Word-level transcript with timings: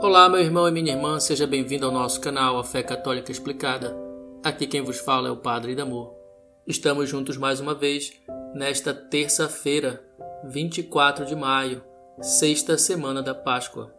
Olá, 0.00 0.28
meu 0.28 0.38
irmão 0.38 0.68
e 0.68 0.70
minha 0.70 0.92
irmã, 0.92 1.18
seja 1.18 1.44
bem-vindo 1.44 1.84
ao 1.84 1.90
nosso 1.90 2.20
canal 2.20 2.56
A 2.56 2.62
Fé 2.62 2.84
Católica 2.84 3.32
Explicada. 3.32 3.96
Aqui 4.44 4.64
quem 4.64 4.80
vos 4.80 5.00
fala 5.00 5.26
é 5.26 5.30
o 5.32 5.36
Padre 5.36 5.74
Damor. 5.74 6.14
Estamos 6.64 7.08
juntos 7.08 7.36
mais 7.36 7.58
uma 7.58 7.74
vez 7.74 8.12
nesta 8.54 8.94
terça-feira, 8.94 10.00
24 10.44 11.26
de 11.26 11.34
maio, 11.34 11.82
sexta 12.20 12.78
semana 12.78 13.20
da 13.20 13.34
Páscoa. 13.34 13.92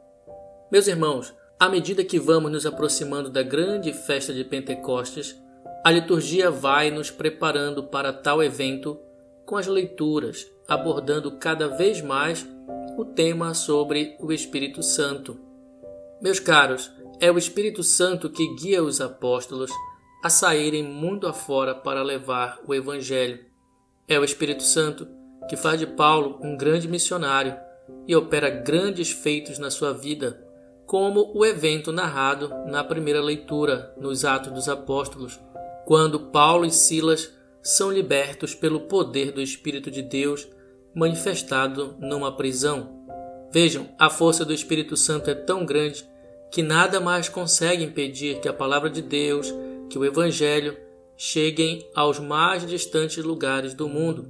Meus 0.72 0.88
irmãos, 0.88 1.36
à 1.60 1.68
medida 1.68 2.02
que 2.06 2.18
vamos 2.18 2.50
nos 2.50 2.66
aproximando 2.66 3.30
da 3.30 3.44
grande 3.44 3.92
festa 3.92 4.34
de 4.34 4.46
Pentecostes, 4.46 5.36
a 5.84 5.92
liturgia 5.92 6.50
vai 6.50 6.90
nos 6.92 7.12
preparando 7.12 7.84
para 7.84 8.14
tal 8.14 8.42
evento 8.42 8.98
com 9.46 9.58
as 9.58 9.68
leituras, 9.68 10.48
abordando 10.66 11.34
cada 11.34 11.68
vez 11.68 12.02
mais 12.02 12.48
o 12.98 13.04
tema 13.04 13.54
sobre 13.54 14.16
o 14.18 14.32
Espírito 14.32 14.82
Santo. 14.82 15.49
Meus 16.22 16.40
caros, 16.40 16.92
é 17.22 17.32
o 17.32 17.38
Espírito 17.38 17.82
Santo 17.82 18.30
que 18.30 18.56
guia 18.56 18.84
os 18.84 19.00
apóstolos 19.00 19.72
a 20.22 20.30
saírem 20.30 20.84
mundo 20.84 21.28
afora 21.28 21.74
para 21.74 22.04
levar 22.04 22.60
o 22.68 22.76
Evangelho. 22.76 23.40
É 24.06 24.20
o 24.20 24.24
Espírito 24.26 24.64
Santo 24.64 25.08
que 25.48 25.56
faz 25.56 25.80
de 25.80 25.88
Paulo 25.88 26.38
um 26.42 26.58
grande 26.58 26.90
missionário 26.90 27.58
e 28.06 28.14
opera 28.16 28.50
grandes 28.50 29.12
feitos 29.12 29.58
na 29.58 29.72
sua 29.72 29.94
vida, 29.94 30.46
como 30.86 31.32
o 31.34 31.46
evento 31.46 31.92
narrado 31.92 32.50
na 32.68 32.84
primeira 32.84 33.22
leitura 33.22 33.96
nos 33.98 34.26
Atos 34.26 34.52
dos 34.52 34.68
Apóstolos, 34.68 35.40
quando 35.86 36.32
Paulo 36.32 36.66
e 36.66 36.72
Silas 36.72 37.34
são 37.62 37.92
libertos 37.92 38.54
pelo 38.54 38.82
poder 38.82 39.32
do 39.32 39.42
Espírito 39.42 39.90
de 39.90 40.02
Deus 40.02 40.50
manifestado 40.94 41.96
numa 41.98 42.36
prisão. 42.36 43.00
Vejam, 43.52 43.90
a 43.98 44.10
força 44.10 44.44
do 44.44 44.54
Espírito 44.54 44.98
Santo 44.98 45.30
é 45.30 45.36
tão 45.36 45.66
grande 45.66 46.09
que 46.52 46.64
nada 46.64 47.00
mais 47.00 47.30
consegue 47.30 47.84
impedir 47.84 48.40
que 48.40 48.48
a 48.48 48.54
palavra 48.54 48.90
de 48.90 49.02
Deus, 49.02 49.54
que 49.90 49.98
o 49.98 50.06
Evangelho, 50.06 50.78
cheguem 51.16 51.88
aos 51.94 52.20
mais 52.20 52.66
distantes 52.66 53.24
lugares 53.24 53.74
do 53.74 53.88
mundo. 53.88 54.28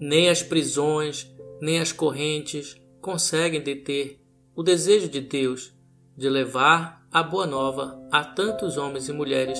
Nem 0.00 0.28
as 0.28 0.42
prisões, 0.42 1.30
nem 1.60 1.78
as 1.78 1.92
correntes 1.92 2.76
conseguem 3.00 3.60
deter 3.60 4.20
o 4.54 4.62
desejo 4.62 5.08
de 5.08 5.20
Deus 5.20 5.72
de 6.16 6.28
levar 6.28 7.06
a 7.10 7.22
boa 7.22 7.46
nova 7.46 8.00
a 8.10 8.24
tantos 8.24 8.76
homens 8.76 9.08
e 9.08 9.12
mulheres 9.12 9.58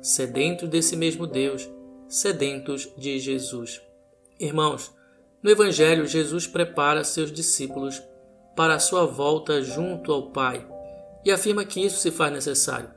sedentos 0.00 0.68
desse 0.68 0.96
mesmo 0.96 1.26
Deus, 1.26 1.68
sedentos 2.08 2.88
de 2.96 3.18
Jesus. 3.18 3.80
Irmãos, 4.38 4.92
no 5.42 5.50
Evangelho, 5.50 6.06
Jesus 6.06 6.46
prepara 6.46 7.04
seus 7.04 7.32
discípulos 7.32 8.02
para 8.54 8.74
a 8.74 8.80
sua 8.80 9.06
volta 9.06 9.62
junto 9.62 10.12
ao 10.12 10.30
Pai 10.30 10.66
e 11.24 11.30
afirma 11.30 11.64
que 11.64 11.80
isso 11.80 11.98
se 11.98 12.10
faz 12.10 12.32
necessário. 12.32 12.90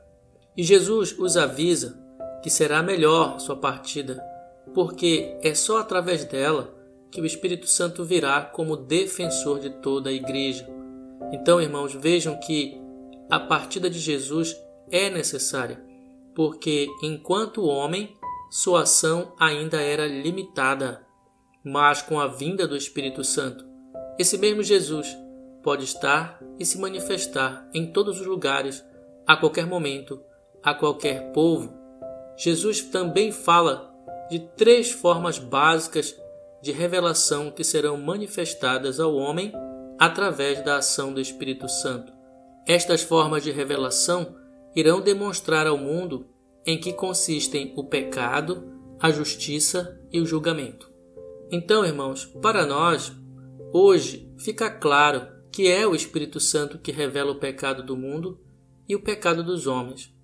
E 0.56 0.62
Jesus 0.62 1.16
os 1.18 1.36
avisa 1.36 1.98
que 2.42 2.50
será 2.50 2.82
melhor 2.82 3.38
sua 3.40 3.56
partida, 3.56 4.22
porque 4.74 5.38
é 5.42 5.54
só 5.54 5.78
através 5.78 6.24
dela 6.24 6.74
que 7.10 7.20
o 7.20 7.26
Espírito 7.26 7.66
Santo 7.66 8.04
virá 8.04 8.42
como 8.42 8.76
defensor 8.76 9.60
de 9.60 9.70
toda 9.70 10.10
a 10.10 10.12
igreja. 10.12 10.68
Então, 11.32 11.60
irmãos, 11.60 11.94
vejam 11.94 12.38
que 12.38 12.80
a 13.30 13.40
partida 13.40 13.90
de 13.90 13.98
Jesus 13.98 14.56
é 14.90 15.10
necessária, 15.10 15.82
porque 16.34 16.86
enquanto 17.02 17.64
homem, 17.64 18.16
sua 18.50 18.82
ação 18.82 19.34
ainda 19.38 19.80
era 19.80 20.06
limitada, 20.06 21.04
mas 21.64 22.00
com 22.00 22.20
a 22.20 22.28
vinda 22.28 22.66
do 22.66 22.76
Espírito 22.76 23.24
Santo, 23.24 23.64
esse 24.18 24.38
mesmo 24.38 24.62
Jesus 24.62 25.16
pode 25.66 25.82
estar 25.82 26.40
e 26.60 26.64
se 26.64 26.78
manifestar 26.78 27.68
em 27.74 27.90
todos 27.90 28.20
os 28.20 28.26
lugares, 28.28 28.84
a 29.26 29.36
qualquer 29.36 29.66
momento, 29.66 30.22
a 30.62 30.72
qualquer 30.72 31.32
povo. 31.32 31.76
Jesus 32.36 32.82
também 32.82 33.32
fala 33.32 33.92
de 34.30 34.38
três 34.38 34.92
formas 34.92 35.40
básicas 35.40 36.16
de 36.62 36.70
revelação 36.70 37.50
que 37.50 37.64
serão 37.64 37.96
manifestadas 37.96 39.00
ao 39.00 39.16
homem 39.16 39.52
através 39.98 40.64
da 40.64 40.76
ação 40.76 41.12
do 41.12 41.20
Espírito 41.20 41.68
Santo. 41.68 42.12
Estas 42.64 43.02
formas 43.02 43.42
de 43.42 43.50
revelação 43.50 44.36
irão 44.72 45.00
demonstrar 45.00 45.66
ao 45.66 45.76
mundo 45.76 46.28
em 46.64 46.78
que 46.78 46.92
consistem 46.92 47.72
o 47.76 47.82
pecado, 47.82 48.72
a 49.00 49.10
justiça 49.10 50.00
e 50.12 50.20
o 50.20 50.26
julgamento. 50.26 50.88
Então, 51.50 51.84
irmãos, 51.84 52.24
para 52.40 52.64
nós, 52.64 53.12
hoje 53.72 54.32
fica 54.38 54.70
claro 54.70 55.34
que 55.56 55.72
é 55.72 55.86
o 55.86 55.94
Espírito 55.94 56.38
Santo 56.38 56.78
que 56.78 56.92
revela 56.92 57.32
o 57.32 57.38
pecado 57.38 57.82
do 57.82 57.96
mundo 57.96 58.38
e 58.86 58.94
o 58.94 59.00
pecado 59.00 59.42
dos 59.42 59.66
homens, 59.66 60.14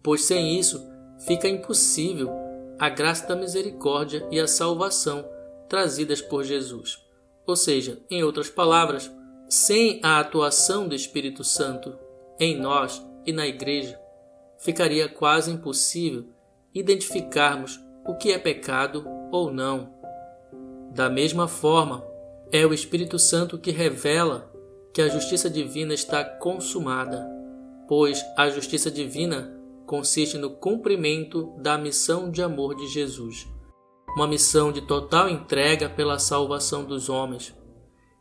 pois 0.00 0.22
sem 0.22 0.56
isso 0.60 0.80
fica 1.26 1.48
impossível 1.48 2.30
a 2.78 2.88
graça 2.88 3.26
da 3.26 3.34
misericórdia 3.34 4.24
e 4.30 4.38
a 4.38 4.46
salvação 4.46 5.28
trazidas 5.68 6.20
por 6.20 6.44
Jesus. 6.44 7.04
Ou 7.44 7.56
seja, 7.56 8.00
em 8.08 8.22
outras 8.22 8.48
palavras, 8.48 9.10
sem 9.48 9.98
a 10.04 10.20
atuação 10.20 10.86
do 10.86 10.94
Espírito 10.94 11.42
Santo 11.42 11.98
em 12.38 12.56
nós 12.56 13.04
e 13.26 13.32
na 13.32 13.44
Igreja, 13.44 13.98
ficaria 14.56 15.08
quase 15.08 15.50
impossível 15.50 16.26
identificarmos 16.72 17.76
o 18.06 18.14
que 18.14 18.30
é 18.30 18.38
pecado 18.38 19.04
ou 19.32 19.52
não. 19.52 19.92
Da 20.92 21.10
mesma 21.10 21.48
forma, 21.48 22.06
é 22.52 22.64
o 22.64 22.72
Espírito 22.72 23.18
Santo 23.18 23.58
que 23.58 23.72
revela 23.72 24.54
que 24.96 25.02
a 25.02 25.08
justiça 25.08 25.50
divina 25.50 25.92
está 25.92 26.24
consumada, 26.24 27.30
pois 27.86 28.24
a 28.34 28.48
justiça 28.48 28.90
divina 28.90 29.54
consiste 29.84 30.38
no 30.38 30.48
cumprimento 30.48 31.52
da 31.58 31.76
missão 31.76 32.30
de 32.30 32.42
amor 32.42 32.74
de 32.74 32.88
Jesus, 32.88 33.46
uma 34.16 34.26
missão 34.26 34.72
de 34.72 34.80
total 34.80 35.28
entrega 35.28 35.86
pela 35.90 36.18
salvação 36.18 36.82
dos 36.82 37.10
homens. 37.10 37.54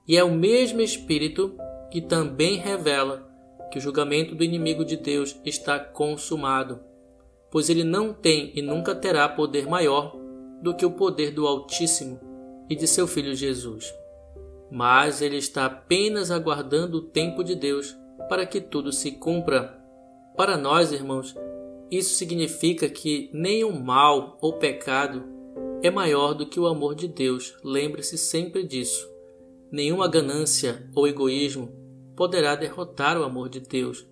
E 0.05 0.17
é 0.17 0.23
o 0.25 0.35
mesmo 0.35 0.81
Espírito 0.81 1.55
que 1.89 2.01
também 2.01 2.57
revela 2.57 3.25
que 3.71 3.77
o 3.77 3.81
julgamento 3.81 4.35
do 4.35 4.43
inimigo 4.43 4.83
de 4.83 4.97
Deus 4.97 5.33
está 5.45 5.79
consumado, 5.79 6.81
pois 7.49 7.69
ele 7.69 7.85
não 7.85 8.11
tem 8.11 8.51
e 8.53 8.61
nunca 8.61 8.93
terá 8.93 9.29
poder 9.29 9.65
maior 9.65 10.13
do 10.61 10.75
que 10.75 10.85
o 10.85 10.91
poder 10.91 11.31
do 11.31 11.47
Altíssimo 11.47 12.19
e 12.69 12.75
de 12.75 12.85
seu 12.85 13.07
Filho 13.07 13.33
Jesus 13.33 13.93
mas 14.75 15.21
ele 15.21 15.37
está 15.37 15.67
apenas 15.67 16.29
aguardando 16.29 16.97
o 16.97 17.01
tempo 17.01 17.45
de 17.45 17.55
Deus 17.55 17.97
para 18.27 18.45
que 18.45 18.59
tudo 18.59 18.91
se 18.91 19.13
cumpra. 19.13 19.81
Para 20.35 20.57
nós, 20.57 20.91
irmãos, 20.91 21.33
isso 21.89 22.15
significa 22.15 22.89
que 22.89 23.29
nenhum 23.33 23.79
mal 23.79 24.37
ou 24.41 24.59
pecado 24.59 25.23
é 25.81 25.89
maior 25.89 26.33
do 26.33 26.45
que 26.45 26.59
o 26.59 26.67
amor 26.67 26.93
de 26.93 27.07
Deus. 27.07 27.55
Lembre-se 27.63 28.17
sempre 28.17 28.67
disso. 28.67 29.09
Nenhuma 29.71 30.09
ganância 30.09 30.89
ou 30.93 31.07
egoísmo 31.07 31.69
poderá 32.13 32.53
derrotar 32.53 33.17
o 33.17 33.23
amor 33.23 33.47
de 33.47 33.61
Deus, 33.61 34.05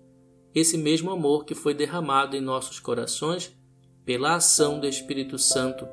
esse 0.54 0.78
mesmo 0.78 1.10
amor 1.10 1.44
que 1.44 1.54
foi 1.54 1.74
derramado 1.74 2.38
em 2.38 2.40
nossos 2.40 2.80
corações 2.80 3.54
pela 4.02 4.36
ação 4.36 4.80
do 4.80 4.86
Espírito 4.86 5.38
Santo. 5.38 5.86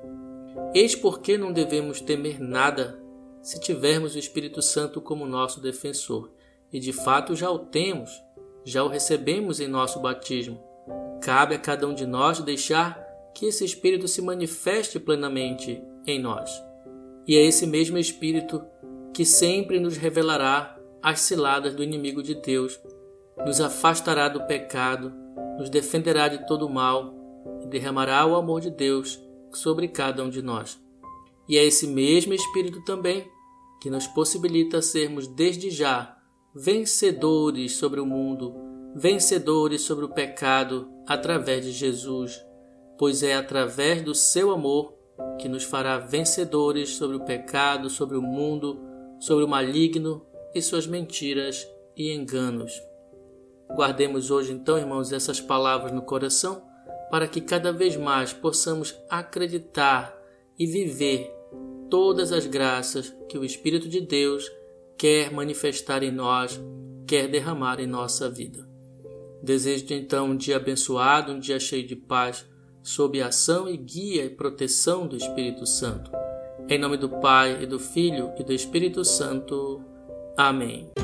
Eis 0.73 0.95
porque 0.95 1.37
não 1.37 1.51
devemos 1.51 1.99
temer 1.99 2.39
nada 2.39 3.01
se 3.41 3.59
tivermos 3.59 4.16
o 4.16 4.19
Espírito 4.19 4.62
Santo 4.62 5.02
como 5.02 5.25
nosso 5.25 5.59
defensor. 5.59 6.31
E 6.72 6.79
de 6.79 6.94
fato 6.94 7.35
já 7.35 7.50
o 7.50 7.59
temos, 7.59 8.12
já 8.64 8.84
o 8.84 8.88
recebemos 8.88 9.59
em 9.59 9.67
nosso 9.67 9.99
batismo. 9.99 10.61
Cabe 11.22 11.55
a 11.55 11.59
cada 11.59 11.88
um 11.88 11.93
de 11.93 12.05
nós 12.05 12.40
deixar 12.40 12.99
que 13.34 13.46
esse 13.46 13.64
Espírito 13.64 14.08
se 14.08 14.22
manifeste 14.22 14.99
plenamente 14.99 15.82
em 16.05 16.20
nós. 16.20 16.52
E 17.28 17.35
é 17.35 17.46
esse 17.46 17.66
mesmo 17.67 17.97
Espírito 17.97 18.64
que 19.14 19.26
sempre 19.26 19.79
nos 19.79 19.97
revelará 19.97 20.78
as 21.02 21.22
ciladas 21.22 21.76
do 21.76 21.84
inimigo 21.84 22.22
de 22.22 22.35
Deus, 22.35 22.79
nos 23.46 23.59
afastará 23.59 24.29
do 24.29 24.46
pecado, 24.46 25.11
nos 25.58 25.70
defenderá 25.70 26.28
de 26.28 26.46
todo 26.46 26.66
o 26.66 26.70
mal 26.70 27.14
e 27.61 27.67
derramará 27.67 28.26
o 28.26 28.35
amor 28.35 28.61
de 28.61 28.70
Deus 28.70 29.22
sobre 29.52 29.87
cada 29.87 30.23
um 30.23 30.29
de 30.29 30.41
nós. 30.41 30.80
E 31.51 31.57
é 31.57 31.65
esse 31.65 31.85
mesmo 31.85 32.33
Espírito 32.33 32.81
também 32.85 33.29
que 33.81 33.89
nos 33.89 34.07
possibilita 34.07 34.81
sermos 34.81 35.27
desde 35.27 35.69
já 35.69 36.17
vencedores 36.55 37.75
sobre 37.75 37.99
o 37.99 38.05
mundo, 38.05 38.55
vencedores 38.95 39.81
sobre 39.81 40.05
o 40.05 40.13
pecado 40.13 40.89
através 41.05 41.65
de 41.65 41.73
Jesus, 41.73 42.41
pois 42.97 43.21
é 43.21 43.35
através 43.35 44.01
do 44.01 44.15
seu 44.15 44.49
amor 44.51 44.93
que 45.37 45.49
nos 45.49 45.65
fará 45.65 45.97
vencedores 45.97 46.91
sobre 46.91 47.17
o 47.17 47.25
pecado, 47.25 47.89
sobre 47.89 48.15
o 48.15 48.21
mundo, 48.21 48.79
sobre 49.19 49.43
o 49.43 49.47
maligno 49.47 50.25
e 50.55 50.61
suas 50.61 50.87
mentiras 50.87 51.67
e 51.97 52.13
enganos. 52.13 52.71
Guardemos 53.75 54.31
hoje, 54.31 54.53
então, 54.53 54.77
irmãos, 54.77 55.11
essas 55.11 55.41
palavras 55.41 55.91
no 55.91 56.01
coração 56.01 56.63
para 57.09 57.27
que 57.27 57.41
cada 57.41 57.73
vez 57.73 57.97
mais 57.97 58.31
possamos 58.31 58.95
acreditar 59.09 60.17
e 60.57 60.65
viver 60.65 61.41
todas 61.91 62.32
as 62.32 62.47
graças 62.47 63.14
que 63.28 63.38
o 63.38 63.43
Espírito 63.43 63.90
de 63.90 63.99
Deus 63.99 64.49
quer 64.97 65.29
manifestar 65.32 66.02
em 66.02 66.11
nós, 66.11 66.59
quer 67.05 67.28
derramar 67.28 67.82
em 67.82 67.85
nossa 67.85 68.29
vida. 68.29 68.66
Desejo 69.43 69.85
então 69.90 70.28
um 70.28 70.38
dia 70.38 70.55
abençoado, 70.55 71.34
um 71.34 71.40
dia 71.40 71.59
cheio 71.59 71.85
de 71.85 71.96
paz, 71.96 72.46
sob 72.82 73.22
a 73.22 73.28
ação 73.28 73.67
e 73.67 73.76
guia 73.76 74.23
e 74.23 74.29
proteção 74.29 75.05
do 75.05 75.17
Espírito 75.17 75.66
Santo. 75.67 76.09
Em 76.70 76.79
nome 76.79 76.96
do 76.96 77.09
Pai, 77.09 77.61
e 77.61 77.66
do 77.66 77.78
Filho 77.78 78.32
e 78.40 78.44
do 78.44 78.53
Espírito 78.53 79.03
Santo. 79.03 79.84
Amém. 80.37 81.00